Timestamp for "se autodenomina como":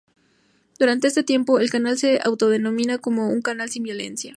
1.95-3.29